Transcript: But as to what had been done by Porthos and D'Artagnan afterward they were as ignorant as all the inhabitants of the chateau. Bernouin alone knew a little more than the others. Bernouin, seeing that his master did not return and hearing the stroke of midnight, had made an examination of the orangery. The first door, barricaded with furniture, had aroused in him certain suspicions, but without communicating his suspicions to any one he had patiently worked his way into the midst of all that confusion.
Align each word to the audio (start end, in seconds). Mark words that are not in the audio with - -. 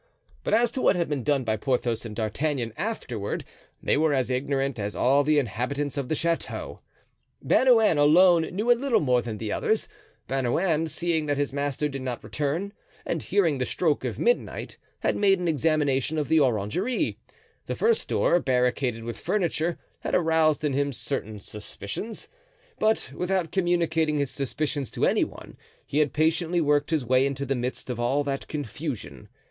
But 0.43 0.55
as 0.55 0.71
to 0.71 0.81
what 0.81 0.95
had 0.95 1.09
been 1.09 1.23
done 1.23 1.43
by 1.43 1.57
Porthos 1.57 2.05
and 2.07 2.15
D'Artagnan 2.15 2.73
afterward 2.75 3.43
they 3.83 3.95
were 3.97 4.15
as 4.15 4.31
ignorant 4.31 4.79
as 4.79 4.95
all 4.95 5.23
the 5.23 5.37
inhabitants 5.37 5.95
of 5.95 6.09
the 6.09 6.15
chateau. 6.15 6.79
Bernouin 7.45 7.99
alone 7.99 8.41
knew 8.51 8.71
a 8.71 8.73
little 8.73 8.99
more 8.99 9.21
than 9.21 9.37
the 9.37 9.51
others. 9.51 9.87
Bernouin, 10.27 10.87
seeing 10.87 11.27
that 11.27 11.37
his 11.37 11.53
master 11.53 11.87
did 11.87 12.01
not 12.01 12.23
return 12.23 12.73
and 13.05 13.21
hearing 13.21 13.59
the 13.59 13.63
stroke 13.65 14.03
of 14.03 14.17
midnight, 14.17 14.75
had 15.01 15.15
made 15.15 15.37
an 15.37 15.47
examination 15.47 16.17
of 16.17 16.29
the 16.29 16.39
orangery. 16.39 17.19
The 17.67 17.75
first 17.75 18.07
door, 18.07 18.39
barricaded 18.39 19.03
with 19.03 19.19
furniture, 19.19 19.77
had 19.99 20.15
aroused 20.15 20.63
in 20.63 20.73
him 20.73 20.93
certain 20.93 21.39
suspicions, 21.39 22.27
but 22.79 23.11
without 23.13 23.51
communicating 23.51 24.17
his 24.17 24.31
suspicions 24.31 24.89
to 24.89 25.05
any 25.05 25.23
one 25.23 25.57
he 25.85 25.99
had 25.99 26.11
patiently 26.11 26.59
worked 26.59 26.89
his 26.89 27.05
way 27.05 27.23
into 27.23 27.45
the 27.45 27.53
midst 27.53 27.87
of 27.91 27.99
all 27.99 28.23
that 28.23 28.47
confusion. 28.47 29.29